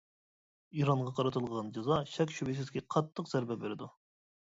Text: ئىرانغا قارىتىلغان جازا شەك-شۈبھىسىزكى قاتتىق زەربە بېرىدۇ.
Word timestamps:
ئىرانغا 0.77 1.11
قارىتىلغان 1.19 1.69
جازا 1.75 1.97
شەك-شۈبھىسىزكى 2.13 2.83
قاتتىق 2.95 3.29
زەربە 3.35 3.59
بېرىدۇ. 3.65 3.91